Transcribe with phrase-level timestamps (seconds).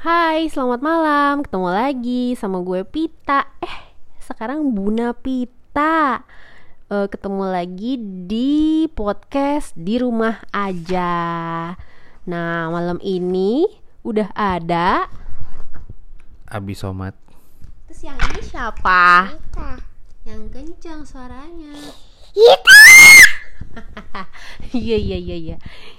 [0.00, 1.44] Hai, selamat malam.
[1.44, 3.44] Ketemu lagi sama gue Pita.
[3.60, 3.76] Eh,
[4.16, 6.24] sekarang Buna Pita.
[6.88, 11.12] Eh, ketemu lagi di podcast di rumah aja.
[12.24, 13.68] Nah, malam ini
[14.00, 15.04] udah ada.
[16.48, 17.12] Abi Somat
[17.84, 19.36] Terus yang ini siapa?
[20.24, 21.76] Yang kencang suaranya.
[24.72, 25.56] Iya iya iya iya.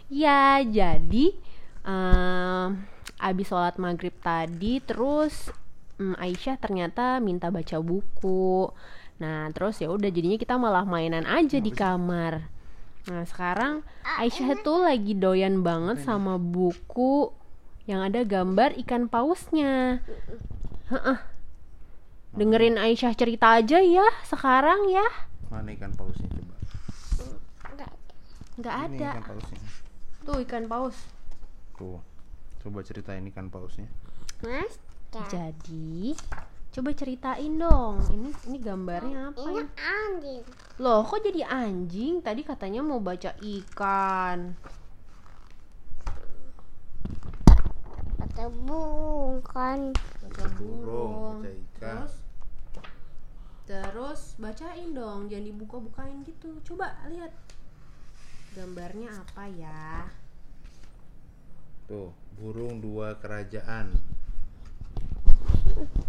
[0.09, 1.37] Ya jadi
[1.85, 2.81] em,
[3.21, 5.53] abis sholat maghrib tadi terus
[6.01, 8.73] em, Aisyah ternyata minta baca buku.
[9.21, 12.49] Nah terus ya udah jadinya kita malah mainan aja di kamar.
[13.05, 17.29] Nah sekarang Aisyah tuh lagi doyan banget sama buku
[17.85, 20.01] yang ada gambar ikan pausnya.
[20.89, 21.17] Heeh.
[22.31, 25.05] Dengerin Aisyah cerita aja ya sekarang ya.
[25.51, 26.55] Mana ikan pausnya coba
[28.61, 29.09] Nggak Ini ada.
[29.15, 29.59] ikan pausnya
[30.21, 30.97] Tuh ikan paus.
[31.77, 31.99] Tuh
[32.61, 33.89] Coba ceritain ikan pausnya
[34.45, 34.77] Mas,
[35.11, 36.13] Jadi,
[36.69, 37.99] coba ceritain dong.
[38.09, 39.65] Ini ini gambarnya apa ini ya?
[39.75, 40.41] anjing.
[40.77, 42.21] Loh, kok jadi anjing?
[42.21, 44.55] Tadi katanya mau baca ikan.
[48.17, 49.93] Kata burung kan.
[50.25, 52.05] Baca burung, baca ikan.
[52.05, 52.13] Terus
[53.69, 56.55] Terus bacain dong, jangan dibuka-bukain gitu.
[56.65, 57.33] Coba lihat.
[58.57, 60.07] Gambarnya apa ya?
[61.87, 63.93] Tuh Burung dua kerajaan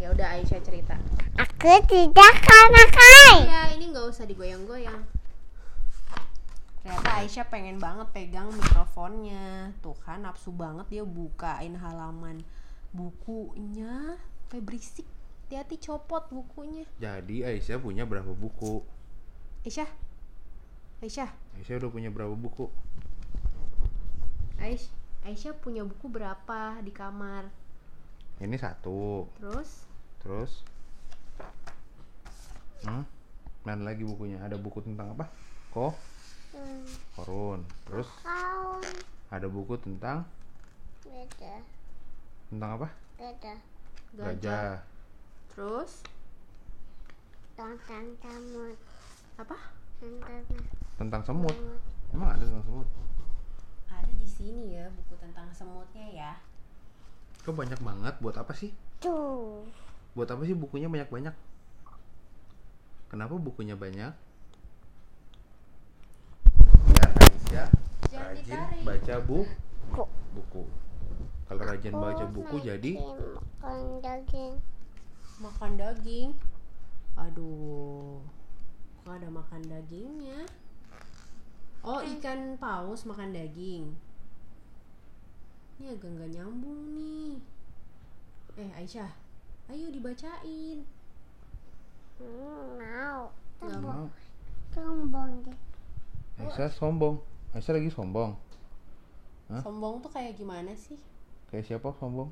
[0.01, 0.97] Ya udah Aisyah cerita.
[1.39, 3.37] Aku tidak karena kai.
[3.47, 5.01] Ya, ini nggak usah digoyang-goyang.
[6.83, 9.71] Ternyata Aisyah pengen banget pegang mikrofonnya.
[9.85, 12.43] Tuh kan nafsu banget dia bukain halaman
[12.91, 14.19] bukunya.
[14.51, 15.07] Kayak berisik.
[15.47, 16.89] Hati-hati copot bukunya.
[16.97, 18.83] Jadi Aisyah punya berapa buku?
[19.69, 19.89] Aisyah.
[21.05, 21.31] Aisyah.
[21.61, 22.73] Aisyah udah punya berapa buku?
[24.63, 27.47] Aish, Aisyah punya buku berapa di kamar?
[28.43, 29.87] Ini satu Terus
[30.19, 30.53] Terus
[32.83, 33.05] hmm?
[33.63, 34.43] Mana lagi bukunya?
[34.43, 35.31] Ada buku tentang apa?
[35.71, 35.95] Ko?
[36.51, 36.83] Hmm,
[37.15, 38.83] Korun Terus Kau
[39.33, 40.27] ada buku tentang
[41.07, 41.55] beda,
[42.53, 42.89] Tentang apa?
[43.17, 43.55] beda.
[44.13, 44.83] Gajah
[45.55, 46.03] Terus
[47.55, 47.79] Tentang
[48.19, 48.75] tamu,
[49.39, 49.57] apa?
[50.03, 50.43] tentang
[50.99, 51.57] Tentang semut
[52.11, 52.89] Emang ada tentang semut?
[53.89, 56.33] Ada di sini ya buku tentang semutnya ya.
[57.47, 58.15] Kok banyak banget?
[58.19, 58.75] Buat apa sih?
[58.99, 59.63] tuh.
[60.19, 61.35] Buat apa sih bukunya banyak-banyak?
[63.07, 64.15] Kenapa bukunya banyak?
[66.91, 67.69] Biar Aisyah
[68.13, 68.83] rajin ditarik.
[68.83, 69.39] baca bu
[69.93, 70.63] Kok buku.
[71.51, 72.93] Kalau rajin baca buku jadi
[73.63, 74.55] makan daging.
[75.43, 76.31] makan daging
[77.19, 78.23] aduh
[79.05, 80.49] kok ada makan dagingnya
[81.85, 83.93] oh ikan paus makan daging
[85.83, 87.35] ini agak nggak nyambung nih
[88.55, 89.11] eh Aisyah
[89.75, 90.87] ayo dibacain
[92.23, 93.35] Hmm, mau.
[93.59, 94.07] Nggak mau.
[94.71, 95.59] Sombong deh.
[96.39, 97.19] Aisyah sombong.
[97.51, 98.39] Aisyah lagi sombong.
[99.51, 99.59] Hah?
[99.59, 100.95] sombong tuh kayak gimana sih
[101.51, 102.31] Kayak siapa sombong?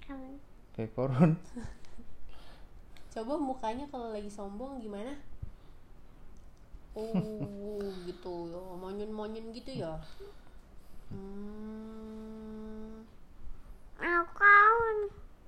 [0.00, 0.40] Kan.
[0.72, 1.36] Kayak koron.
[3.12, 5.12] coba mukanya kalau lagi sombong gimana
[6.96, 10.00] oh gitu ya monyun monyun gitu ya
[11.12, 13.04] hmm,
[14.00, 14.98] Mau kawan.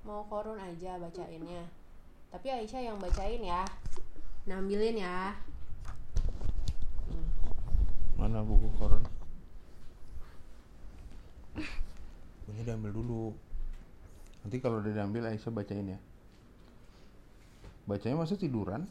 [0.05, 1.65] mau korun aja bacainnya
[2.29, 3.65] tapi Aisyah yang bacain ya
[4.45, 5.33] nambilin ya
[8.15, 9.03] Mana buku koron?
[12.39, 13.35] Bukunya diambil dulu.
[14.39, 15.99] Nanti kalau udah diambil Aisyah bacain ya.
[17.83, 18.87] Bacanya masa tiduran?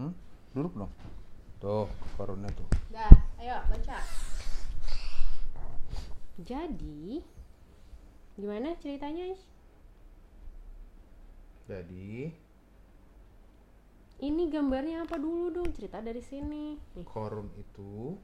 [0.00, 0.16] Hmm?
[0.56, 0.88] Duduk dong.
[1.60, 1.84] Tuh,
[2.16, 2.64] koronnya tuh.
[2.88, 3.96] dah ayo baca
[6.36, 7.24] jadi
[8.36, 9.32] gimana ceritanya?
[11.66, 12.28] Jadi,
[14.20, 18.14] ini gambarnya apa dulu dong cerita dari sini nih korun itu,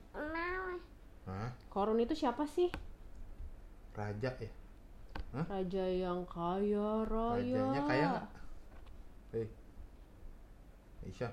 [1.26, 1.50] hah?
[1.72, 2.70] korun itu siapa sih
[3.92, 4.52] Raja ya?
[5.32, 8.28] raja yang kaya raya Rajanya kaya nggak?
[9.32, 9.46] Hei,
[11.08, 11.32] Aisyah,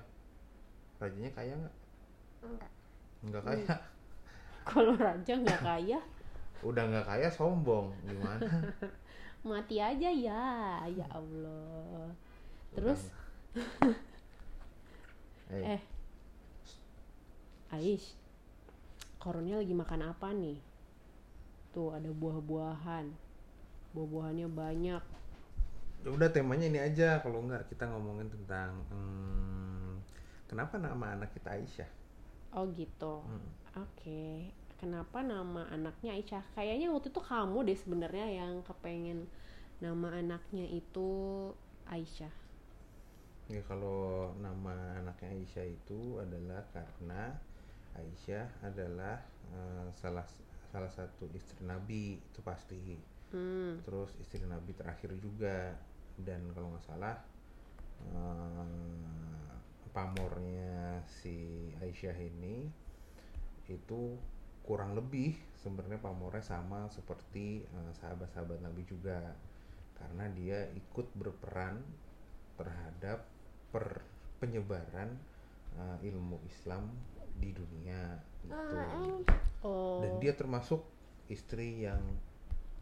[0.96, 1.74] rajanya kaya nggak?
[2.40, 2.70] Enggak.
[3.28, 3.74] Nggak kaya.
[4.68, 6.00] kalau raja nggak kaya
[6.60, 8.44] Udah nggak kaya sombong, gimana?
[9.48, 10.84] mati aja ya.
[10.84, 12.12] Ya Allah.
[12.76, 13.10] Terus?
[15.50, 15.82] Eh, eh.
[17.74, 18.14] Aish.
[19.18, 20.62] Korunnya lagi makan apa nih?
[21.74, 23.10] Tuh ada buah-buahan.
[23.96, 25.02] Buah-buahannya banyak.
[26.00, 27.18] Ya udah temanya ini aja.
[27.18, 30.00] Kalau nggak kita ngomongin tentang hmm,
[30.46, 32.00] kenapa nama anak kita Aisyah?
[32.54, 33.22] oh gitu.
[33.22, 33.50] Hmm.
[33.78, 39.20] oke kenapa nama anaknya Aisyah kayaknya waktu itu kamu deh sebenarnya yang kepengen
[39.84, 41.08] nama anaknya itu
[41.94, 42.34] Aisyah
[43.50, 47.22] Ya kalau nama anaknya Aisyah itu adalah karena
[47.98, 49.16] Aisyah adalah
[49.58, 50.26] eh, salah
[50.70, 52.82] salah satu istri Nabi itu pasti.
[53.32, 53.72] hmm.
[53.84, 55.74] Terus istri Nabi terakhir juga
[56.26, 57.16] dan kalau nggak salah
[58.06, 59.50] eh,
[59.96, 61.36] pamornya si
[61.82, 62.56] Aisyah ini
[63.70, 64.00] itu
[64.70, 69.34] kurang lebih sebenarnya pamornya sama seperti eh, sahabat-sahabat Nabi juga
[69.98, 71.82] karena dia ikut berperan
[72.54, 73.26] terhadap
[73.74, 74.06] per
[74.40, 75.12] penyebaran
[75.76, 76.88] uh, ilmu Islam
[77.36, 78.56] di dunia gitu.
[79.60, 80.80] oh Dan dia termasuk
[81.28, 82.00] istri yang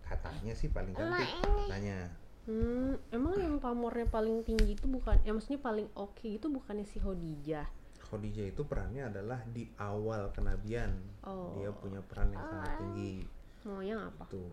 [0.06, 1.26] katanya sih paling cantik
[1.67, 2.14] katanya.
[2.49, 6.96] Hmm, emang yang pamornya paling tinggi itu bukan, ya maksudnya paling oke itu bukannya si
[6.96, 7.69] Khadijah.
[8.08, 10.96] Khadijah itu perannya adalah di awal kenabian.
[11.22, 11.52] Oh.
[11.60, 13.28] Dia punya peran yang sangat tinggi.
[13.69, 14.25] Maunya apa?
[14.32, 14.49] Tuh.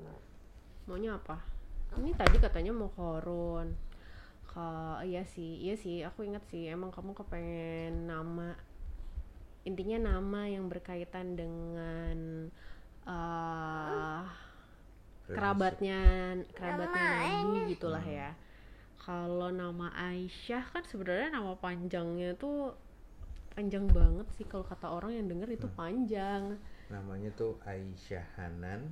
[0.92, 1.40] Maunya apa?
[1.96, 3.72] Ini tadi katanya mau korun.
[4.44, 6.04] Ka, iya sih, iya sih.
[6.04, 6.68] Aku ingat sih.
[6.68, 8.56] Emang kamu kepengen nama,
[9.64, 12.18] intinya nama yang berkaitan dengan
[13.06, 14.24] eh
[15.26, 16.02] kerabatnya,
[16.54, 17.06] kerabatnya
[17.42, 18.36] Nabi gitulah ya.
[19.00, 22.74] Kalau nama Aisyah kan sebenarnya nama panjangnya tuh
[23.56, 26.60] panjang banget sih kalau kata orang yang denger itu panjang.
[26.92, 28.92] Namanya tuh Aisyah Hanan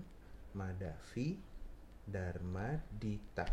[0.56, 1.36] Madafi
[2.08, 3.44] Dharma Dita.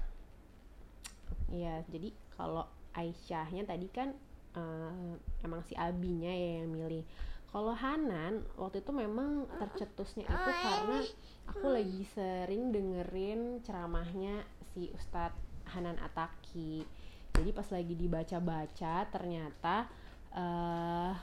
[1.50, 2.62] Iya, jadi kalau
[2.94, 4.14] Aisyahnya tadi kan
[4.54, 7.02] eh, emang si Abinya ya yang milih.
[7.50, 11.02] Kalau Hanan waktu itu memang tercetusnya itu karena
[11.50, 15.34] aku lagi sering dengerin ceramahnya si Ustadz
[15.74, 16.86] Hanan Ataki.
[17.34, 19.90] Jadi pas lagi dibaca-baca ternyata
[20.34, 21.14] eh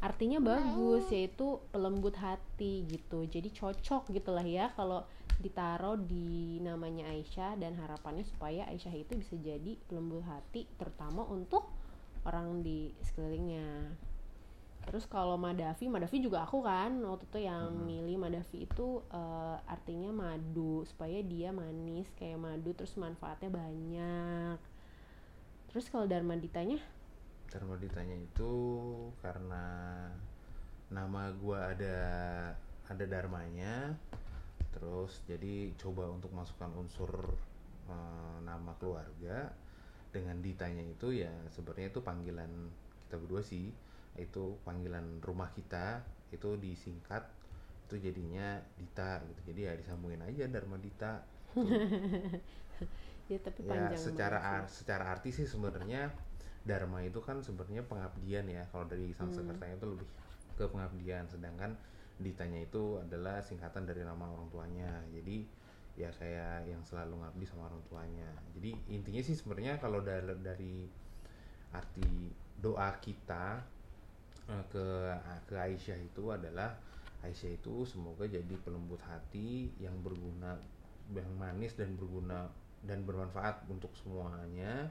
[0.00, 3.28] artinya bagus yaitu pelembut hati gitu.
[3.28, 5.04] Jadi cocok gitulah ya kalau
[5.40, 11.68] ditaruh di namanya Aisyah dan harapannya supaya Aisyah itu bisa jadi pelembut hati terutama untuk
[12.24, 13.96] orang di sekelilingnya.
[14.80, 20.08] Terus kalau Madafi, Madafi juga aku kan waktu itu yang milih Madafi itu eh, artinya
[20.12, 24.56] madu supaya dia manis kayak madu terus manfaatnya banyak.
[25.70, 26.80] Terus kalau Dharma ditanya,
[27.50, 28.52] Dharma Ditanya itu
[29.22, 29.64] karena
[30.90, 31.98] nama gua ada
[32.90, 33.94] ada dharmanya.
[34.74, 37.10] Terus jadi coba untuk masukkan unsur
[37.90, 39.50] eh, nama keluarga.
[40.10, 42.52] Dengan ditanya itu ya sebenarnya itu panggilan
[43.06, 43.70] kita berdua sih.
[44.18, 46.02] Itu panggilan rumah kita.
[46.34, 47.26] Itu disingkat
[47.86, 49.40] itu jadinya Dita gitu.
[49.50, 51.22] Jadi ya disambungin aja Dharma Dita.
[53.30, 56.10] Ya tapi ya panjang secara banget ar- secara arti sih sebenarnya
[56.64, 58.64] dharma itu kan sebenarnya pengabdian ya.
[58.70, 60.08] Kalau dari Sanskertanya itu lebih
[60.56, 61.24] ke pengabdian.
[61.28, 61.72] Sedangkan
[62.20, 64.90] ditanya itu adalah singkatan dari nama orang tuanya.
[65.12, 65.44] Jadi
[65.98, 68.30] ya kayak yang selalu ngabdi sama orang tuanya.
[68.56, 70.74] Jadi intinya sih sebenarnya kalau dari, dari
[71.70, 73.62] arti doa kita
[74.50, 74.86] eh, ke
[75.48, 76.76] ke Aisyah itu adalah
[77.24, 80.56] Aisyah itu semoga jadi pelembut hati yang berguna
[81.10, 82.48] yang manis dan berguna
[82.86, 84.88] dan bermanfaat untuk semuanya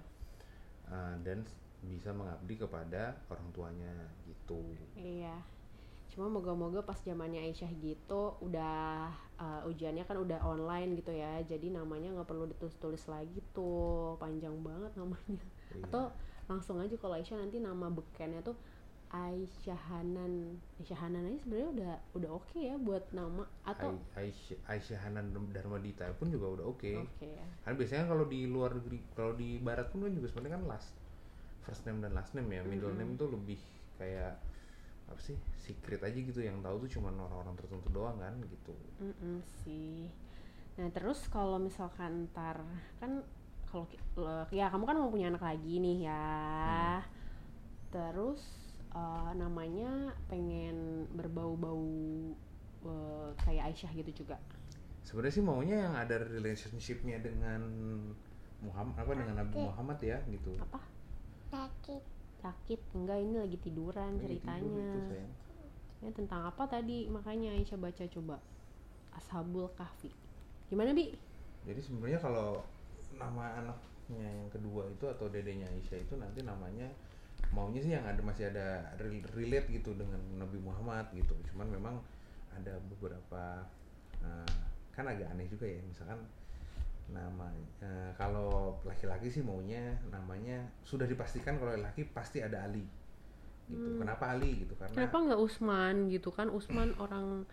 [0.90, 1.46] eh, dan
[1.80, 3.94] bisa mengabdi kepada orang tuanya
[4.28, 4.60] gitu.
[5.00, 5.40] Iya.
[6.10, 11.40] Cuma moga-moga pas zamannya Aisyah gitu udah uh, ujiannya kan udah online gitu ya.
[11.46, 14.20] Jadi namanya nggak perlu ditulis-tulis lagi tuh.
[14.20, 15.46] Panjang banget namanya.
[15.72, 15.86] Iya.
[15.88, 16.04] Atau
[16.50, 18.58] langsung aja kalau Aisyah nanti nama bekennya tuh
[19.10, 20.62] Aisyah Hanan.
[20.78, 25.34] Aisyah Hanan aja sebenarnya udah udah oke ya buat nama atau Ai- Aisyah, Aisyah Hanan
[25.50, 26.92] Dharma Dita pun juga udah oke.
[26.94, 27.48] oke ya.
[27.66, 30.94] Kan biasanya kalau di luar negeri, kalau di barat pun kan juga sebenarnya kan last
[31.66, 32.62] first name dan last name ya.
[32.62, 33.58] Middle name tuh lebih
[33.98, 34.38] kayak
[35.10, 38.78] apa sih secret aja gitu yang tahu tuh cuma orang-orang tertentu doang kan gitu.
[39.02, 40.06] Mm-mm sih.
[40.78, 42.62] Nah terus kalau misalkan ntar
[43.02, 43.26] kan
[43.66, 43.90] kalau
[44.54, 47.02] ya kamu kan mau punya anak lagi nih ya.
[47.90, 51.90] Terus eh, namanya pengen berbau-bau
[52.86, 54.38] eh, kayak Aisyah gitu juga.
[55.06, 57.62] Sebenarnya sih maunya yang ada relationshipnya dengan
[58.60, 60.54] Muhammad apa dengan Nabi Muhammad ya gitu.
[60.60, 60.84] Apa?
[61.50, 62.80] sakit Sakit?
[62.96, 64.88] Enggak ini lagi tiduran Lagi tidur ceritanya.
[64.88, 65.34] itu, sayang.
[66.00, 68.38] Ya tentang apa tadi makanya Aisyah baca coba.
[69.12, 70.12] Ashabul Kahfi.
[70.72, 71.12] Gimana bi?
[71.68, 72.64] Jadi sebenarnya kalau
[73.20, 76.88] nama anaknya yang kedua itu atau dedenya Aisyah itu nanti namanya
[77.50, 81.34] maunya sih yang ada masih ada rel- relate gitu dengan Nabi Muhammad gitu.
[81.50, 81.96] Cuman memang
[82.54, 83.66] ada beberapa
[84.22, 84.54] eh,
[84.94, 86.20] kan agak aneh juga ya misalkan
[87.10, 87.50] nama
[87.82, 92.86] eh, kalau laki-laki sih maunya namanya sudah dipastikan kalau laki pasti ada Ali
[93.70, 93.98] gitu.
[93.98, 94.74] Kenapa Ali gitu?
[94.78, 96.50] Karena Kenapa nggak Usman gitu kan?
[96.50, 97.46] Usman orang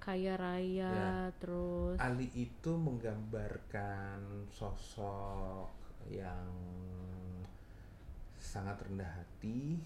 [0.00, 1.12] kaya raya Ya.
[1.36, 5.68] terus Ali itu menggambarkan sosok
[6.08, 6.48] yang
[8.50, 9.78] sangat rendah hati,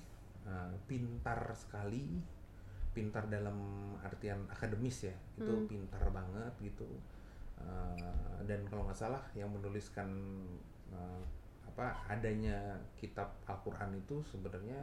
[0.48, 2.16] eh, pintar sekali,
[2.96, 3.60] pintar dalam
[4.00, 5.68] artian akademis ya, itu Hmm.
[5.68, 6.88] pintar banget gitu.
[7.60, 10.08] Eh, dan kalau nggak salah yang menuliskan
[10.94, 11.22] eh,
[11.68, 14.78] apa adanya kitab Al-Quran itu sebenarnya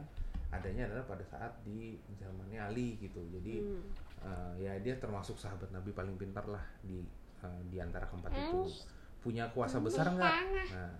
[0.52, 3.18] adanya adalah pada saat di zamannya Ali gitu.
[3.34, 3.82] Jadi Hmm.
[4.22, 7.02] Uh, ya dia termasuk sahabat Nabi paling pintar lah di
[7.42, 8.70] uh, di antara keempat itu
[9.18, 10.36] punya kuasa besar nggak?
[10.70, 10.94] Nah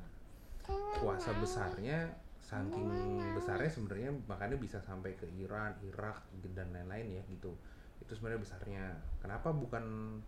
[0.98, 2.10] kuasa besarnya
[2.42, 2.90] saking
[3.38, 7.54] besarnya sebenarnya makanya bisa sampai ke Iran, Irak dan lain-lain ya gitu.
[8.02, 8.84] Itu sebenarnya besarnya.
[9.22, 10.18] Kenapa bukan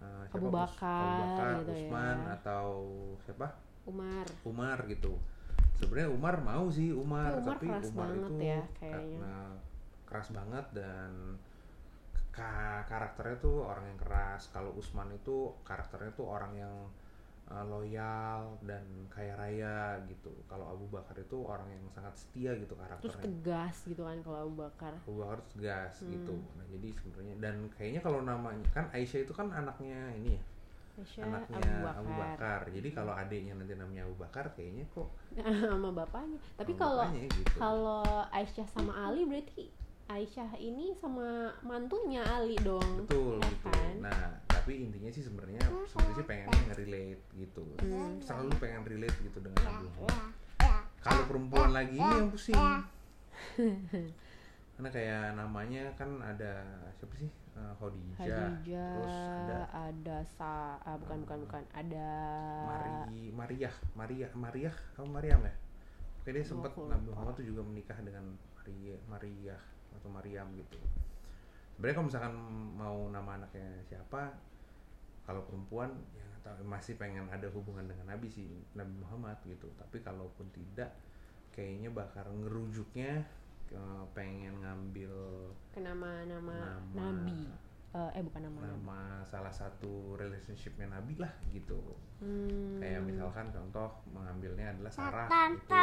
[0.00, 0.40] uh, siapa?
[0.40, 1.76] Abu Bakar Abu Bakar, gitu ya.
[1.84, 2.68] Usman atau
[3.22, 3.46] siapa?
[3.84, 5.14] Umar Umar gitu.
[5.76, 8.96] Sebenarnya Umar mau sih Umar, Tapi Umar tapi keras Umar banget itu ya, kayaknya.
[9.20, 9.36] karena
[10.08, 11.10] keras banget dan
[12.34, 14.42] ka- karakternya tuh orang yang keras.
[14.52, 16.74] Kalau Usman itu karakternya tuh orang yang
[17.50, 19.76] uh, loyal dan kaya raya
[20.06, 20.30] gitu.
[20.46, 23.22] Kalau Abu Bakar itu orang yang sangat setia gitu terus karakternya.
[23.26, 26.10] tegas gitu kan kalau Abu Bakar Abu Bakar tuh tegas Hmm.
[26.10, 26.34] gitu.
[26.54, 30.42] Nah jadi sebenarnya dan kayaknya kalau namanya kan Aisyah itu kan anaknya ini ya,
[30.96, 32.60] Aisyah anaknya Abu Bakar, Abu Bakar.
[32.70, 35.08] Jadi kalau adiknya nanti namanya Abu Bakar, kayaknya kok
[35.66, 37.56] sama bapaknya tapi kalau gitu.
[37.56, 39.66] kalau Aisyah sama Ali berarti
[40.06, 43.70] Aisyah ini sama mantunya Ali dong betul ya gitu.
[43.70, 43.94] kan?
[44.02, 44.22] Nah
[44.60, 45.56] tapi intinya sih sebenarnya
[45.88, 47.64] sebenarnya sih pengennya nge-relate gitu.
[47.80, 48.20] Hmm.
[48.20, 50.36] Selalu pengen relate gitu dengan Nabi Muhammad.
[50.60, 52.60] ya Kalau perempuan lagi ini yang pusing.
[54.76, 56.52] Karena kayak namanya kan ada
[57.00, 57.32] siapa sih?
[57.56, 58.16] Eh, Khadijah.
[58.20, 62.08] Khadijah Terus ada ada sa ah, bukan bukan bukan ada
[62.68, 65.56] Mari Maria, Maria, Maria, apa Mariam ya?
[66.20, 67.08] Oke dia sempat Nabi.
[67.08, 69.56] Muhammad tuh juga menikah dengan Maria, Maria
[69.96, 70.76] atau Mariam gitu.
[71.80, 72.34] Sebenarnya kalau misalkan
[72.76, 74.36] mau nama anaknya siapa,
[75.24, 79.64] kalau perempuan ya tahu masih pengen ada hubungan dengan Nabi sih Nabi Muhammad gitu.
[79.80, 80.92] Tapi kalaupun tidak,
[81.56, 83.24] kayaknya bakal ngerujuknya
[83.64, 83.80] ke
[84.12, 85.08] pengen ngambil
[85.72, 87.00] ke nama-nama Nama.
[87.00, 87.48] Nabi
[87.90, 88.70] Eh, eh bukan nama, Nabi.
[88.70, 91.80] nama salah satu relationshipnya Nabi lah gitu.
[92.22, 95.82] Hmm, kayak misalkan contoh mengambilnya adalah Sarah Tante, itu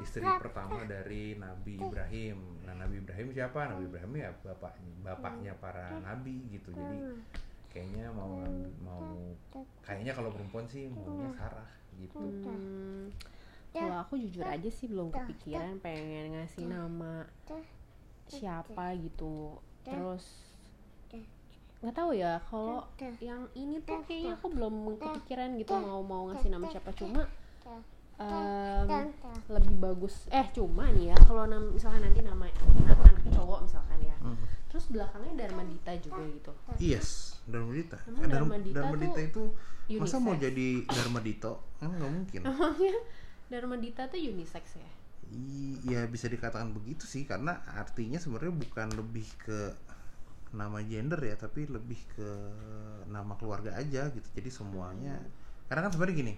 [0.00, 2.38] istri pertama dari Nabi Ibrahim.
[2.64, 3.68] Nah Nabi Ibrahim siapa?
[3.68, 6.72] Nabi Ibrahim ya bapaknya bapaknya para nabi gitu.
[6.72, 6.98] Jadi
[7.68, 8.40] kayaknya mau
[8.80, 9.04] mau
[9.84, 11.68] kayaknya kalau perempuan sih maunya Sarah
[12.00, 12.18] gitu.
[12.18, 13.12] Hmm,
[13.74, 17.28] kalau aku jujur aja sih belum kepikiran pengen ngasih nama
[18.30, 19.60] siapa gitu.
[19.84, 20.54] Terus
[21.84, 22.80] nggak tahu ya kalau
[23.20, 26.96] yang ini tuh kayaknya aku belum kepikiran gitu mau mau ngasih nama siapa.
[26.96, 27.28] cuma
[28.16, 29.10] em,
[29.48, 34.16] lebih bagus eh cuma nih ya kalau nam misalkan nanti nama anak cowok misalkan ya
[34.16, 34.40] Hmm.
[34.66, 38.00] terus belakangnya Dharma Dita juga gitu Yes, Dharma Dita.
[38.04, 39.48] Emang Eh, Dharma, Dharma Dita Dharma Dita tuh
[39.84, 40.44] itu masa mau unisex?
[40.44, 41.52] jadi Dharma Dito?
[41.76, 42.40] Kan nggak mungkin.
[42.42, 42.94] emangnya
[43.46, 44.90] Dharma Dita tuh unisex ya
[45.84, 49.76] Iya bisa dikatakan begitu sih karena artinya sebenarnya bukan lebih ke
[50.50, 52.28] nama gender ya tapi lebih ke
[53.06, 55.18] nama keluarga aja gitu jadi semuanya
[55.66, 56.34] karena kan sebenarnya gini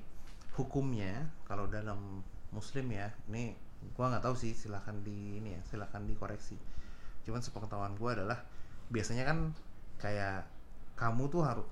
[0.56, 3.52] hukumnya kalau dalam muslim ya ini
[3.92, 6.56] gua nggak tahu sih silahkan di ini ya silahkan dikoreksi.
[7.28, 8.40] Cuman sepengetahuan gua adalah
[8.88, 9.38] biasanya kan
[10.00, 10.48] kayak
[10.96, 11.66] kamu tuh harus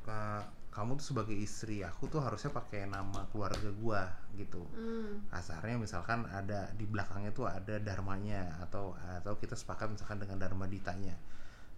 [0.75, 4.03] kamu tuh sebagai istri aku tuh harusnya pakai nama keluarga gua
[4.37, 4.67] gitu.
[4.77, 5.25] Hmm.
[5.33, 10.69] kasarnya misalkan ada di belakangnya tuh ada dharmanya atau atau kita sepakat misalkan dengan dharma
[10.69, 11.17] ditanya.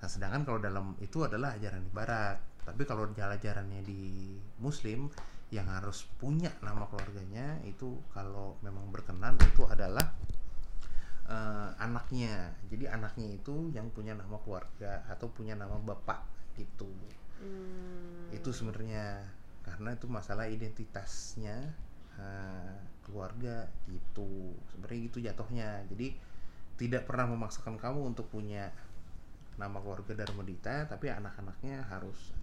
[0.02, 2.36] Nah sedangkan kalau dalam itu adalah ajaran di barat.
[2.66, 5.06] Tapi kalau ajarannya di muslim
[5.54, 10.14] yang harus punya nama keluarganya itu kalau memang berkenan itu adalah
[11.30, 12.54] eh, anaknya.
[12.66, 16.22] Jadi anaknya itu yang punya nama keluarga atau punya nama bapak
[16.58, 16.88] gitu.
[17.36, 18.32] Hmm.
[18.32, 19.22] itu sebenarnya.
[19.60, 21.56] Karena itu masalah identitasnya
[22.18, 22.76] eh,
[23.06, 24.56] keluarga gitu.
[24.74, 25.84] Sebenarnya itu jatuhnya.
[25.86, 26.16] Jadi
[26.76, 28.68] tidak pernah memaksakan kamu untuk punya
[29.56, 32.36] nama keluarga Dharmadita tapi anak-anaknya harus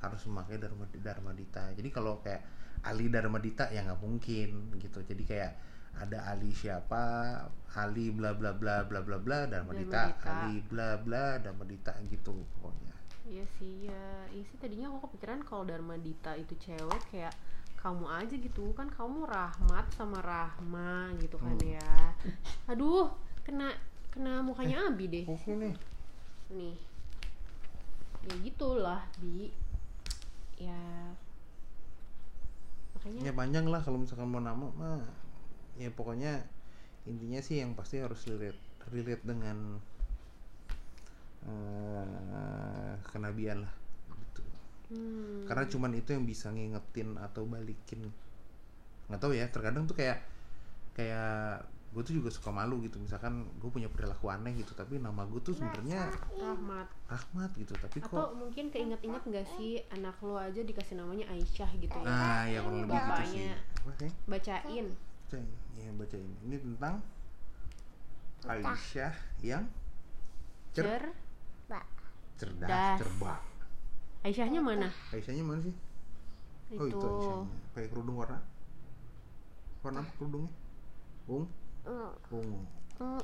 [0.00, 2.40] harus memakai Dharma Dharmadita jadi kalau kayak
[2.80, 5.52] Ali Dharmadita ya nggak mungkin gitu jadi kayak
[6.00, 7.36] ada Ali siapa
[7.76, 10.30] Ali bla bla bla bla bla bla Dharmadita Dharmadita.
[10.30, 12.88] Ali bla bla Dharmadita gitu pokoknya
[13.30, 14.26] Iya sih, ya.
[14.34, 17.30] Iya sih tadinya aku kepikiran kalau Dharma Dita itu cewek kayak
[17.78, 21.78] kamu aja gitu kan kamu Rahmat sama Rahma gitu kan Hmm.
[21.78, 21.94] ya.
[22.66, 23.06] Aduh,
[23.46, 23.70] kena
[24.10, 25.24] kena mukanya Abi deh.
[25.30, 25.74] nih
[26.50, 26.74] Nih.
[28.26, 29.52] Ya gitulah, Bi.
[30.60, 30.84] Ya.
[32.94, 35.00] Makanya ya panjang lah kalau misalkan mau nama mah
[35.80, 36.44] ya pokoknya
[37.08, 38.60] intinya sih yang pasti harus relate
[38.92, 39.80] relate dengan
[41.48, 43.72] eh, kenabian lah
[44.90, 45.46] Hmm.
[45.46, 48.10] karena cuman itu yang bisa ngingetin atau balikin.
[49.06, 50.18] Nggak tahu ya terkadang tuh kayak
[50.98, 55.26] kayak gue tuh juga suka malu gitu misalkan gue punya perilaku aneh gitu tapi nama
[55.26, 56.06] gue tuh sebenarnya
[56.38, 56.86] Rahmat.
[57.10, 61.70] Rahmat gitu tapi Atau kok mungkin keinget-inget nggak sih anak lo aja dikasih namanya Aisyah
[61.82, 62.06] gitu ya?
[62.06, 64.86] nah ya kurang lebih gitu sih sih Bacain.
[65.26, 65.46] Bacain.
[65.74, 66.94] ya bacain ini tentang
[68.46, 69.64] Aisyah yang
[70.70, 71.04] cer Cer.
[72.38, 72.98] Cerdas das.
[73.02, 73.40] cerbak
[74.22, 74.88] Aisyahnya mana?
[75.10, 75.74] Aisyahnya mana sih
[76.78, 77.02] oh itu Itu.
[77.02, 78.38] Aisyahnya pakai kerudung warna
[79.82, 80.54] warna apa kerudungnya
[81.26, 81.59] ungu Mm.
[81.84, 82.60] Ungu
[83.00, 83.22] Hmm.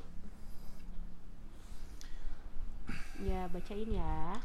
[3.20, 4.36] Ya bacain ya.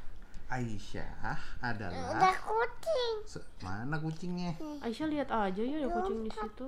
[0.47, 3.15] Aisyah Ada adalah kucing.
[3.23, 4.51] Se- mana kucingnya
[4.83, 6.67] Aisyah lihat aja ya ada kucing di situ.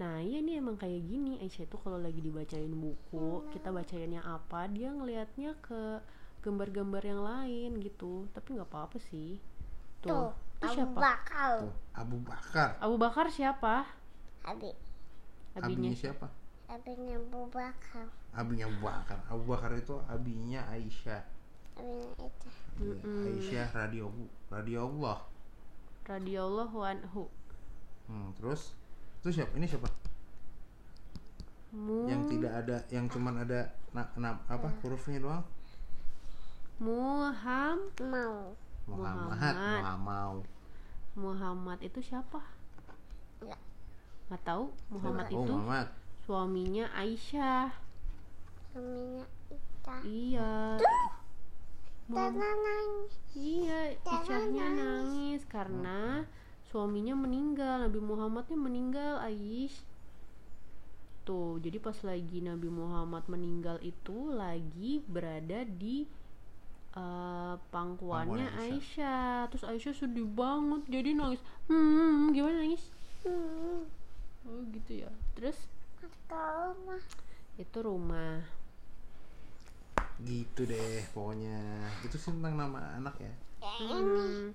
[0.00, 4.64] Nah iya nih emang kayak gini Aisyah itu kalau lagi dibacain buku kita bacainnya apa
[4.66, 6.00] dia ngelihatnya ke
[6.40, 9.36] gambar-gambar yang lain gitu tapi nggak apa-apa sih
[10.00, 11.50] tuh, Tuh, itu Abu siapa Bakar.
[11.60, 13.86] tuh Abu Bakar Abu Bakar siapa
[14.42, 14.72] Abi.
[15.54, 16.26] abinya abinya siapa
[16.72, 18.08] Abinya Abu Bakar.
[18.32, 19.18] abinya Abu Bakar.
[19.28, 21.20] Abu Bakar itu abinya Aisyah.
[21.76, 22.48] Abinya itu.
[22.80, 22.96] Iya,
[23.28, 24.08] Aisyah radio
[24.48, 25.20] radio Allah
[26.08, 27.28] radhiyallahu anhu.
[28.08, 28.72] Hmm, terus?
[29.20, 29.52] Itu siapa?
[29.60, 29.88] Ini siapa?
[31.76, 32.08] Mu.
[32.08, 35.44] Yang tidak ada yang cuman ada na, na- apa hurufnya doang?
[36.80, 38.56] Muham Mau.
[38.88, 39.28] Muhammad.
[39.28, 39.54] Muhammad.
[39.60, 40.36] Muhammad.
[41.12, 42.40] Muhammad itu siapa?
[43.44, 43.60] Nggak.
[44.32, 44.64] nggak tahu.
[44.88, 45.52] Muhammad oh, itu.
[45.52, 45.88] Muhammad
[46.32, 47.68] suaminya Aisyah
[48.72, 49.96] Abinya Ita.
[50.00, 50.52] iya
[52.08, 53.12] Tana nangis.
[53.36, 54.80] Iya, Jangan Isyahnya nangis.
[54.80, 56.00] nangis karena
[56.68, 59.76] suaminya meninggal, Nabi Muhammadnya meninggal, Aish.
[61.24, 66.04] Tuh, jadi pas lagi Nabi Muhammad meninggal itu lagi berada di
[66.92, 69.48] eh, pangkuannya Pangkuan Aisyah.
[69.52, 71.40] Terus Aisyah sedih banget, jadi nangis.
[71.68, 72.88] Hmm, gimana nangis?
[73.24, 73.88] Hmm.
[74.48, 75.10] Oh gitu ya.
[75.38, 75.56] Terus
[76.02, 77.02] Atau mah.
[77.54, 78.40] itu rumah.
[80.22, 81.58] gitu deh pokoknya
[82.00, 84.54] itu sih tentang nama anak ya Hmm,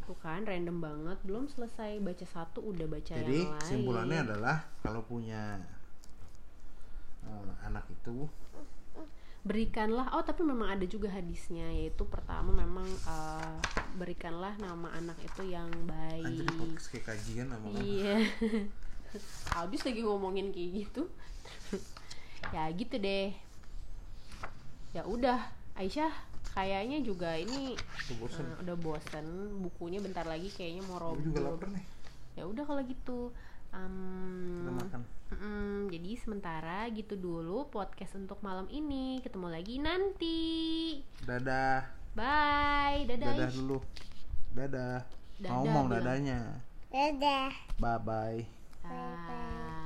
[0.00, 1.18] tuh kan random banget.
[1.22, 3.58] Belum selesai baca satu udah baca jadi yang lain.
[3.58, 5.58] kesimpulannya adalah kalau punya
[7.22, 8.26] eh, anak itu
[9.42, 13.54] berikanlah oh tapi memang ada juga hadisnya yaitu pertama memang eh,
[13.94, 16.46] berikanlah nama anak itu yang baik anjir
[16.88, 18.18] kayak kajian sama kan iya
[19.56, 21.02] habis lagi ngomongin kayak gitu.
[22.52, 23.32] Ya gitu deh.
[24.94, 26.12] Ya udah Aisyah
[26.54, 27.74] kayaknya juga ini
[28.06, 28.46] Tuh, bosen.
[28.46, 29.26] eh, udah bosen.
[29.58, 31.86] Bukunya bentar lagi kayaknya mau juga roboh lapar nih.
[32.34, 33.34] Ya udah kalau gitu.
[33.74, 35.02] Makan.
[35.34, 39.18] Mm, jadi sementara gitu dulu podcast untuk malam ini.
[39.18, 40.42] Ketemu lagi nanti.
[41.26, 41.82] dadah.
[42.14, 43.02] Bye.
[43.10, 43.34] Dadah.
[43.34, 43.78] dadah dulu.
[44.54, 45.02] Dadah,
[45.42, 45.98] Dadah ngomong bilang.
[46.06, 46.40] dadanya.
[46.94, 47.50] Dadah.
[47.74, 49.83] bye bye 拜拜。